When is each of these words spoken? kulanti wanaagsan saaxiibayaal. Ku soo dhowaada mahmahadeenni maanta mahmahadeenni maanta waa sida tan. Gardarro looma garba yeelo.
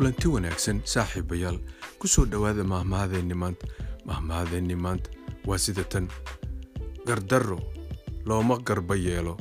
kulanti 0.00 0.28
wanaagsan 0.32 0.80
saaxiibayaal. 0.84 1.58
Ku 2.00 2.08
soo 2.08 2.24
dhowaada 2.24 2.64
mahmahadeenni 2.64 3.34
maanta 3.36 3.66
mahmahadeenni 4.08 4.72
maanta 4.84 5.10
waa 5.44 5.58
sida 5.60 5.84
tan. 5.84 6.08
Gardarro 7.06 7.60
looma 8.24 8.56
garba 8.64 8.96
yeelo. 8.96 9.36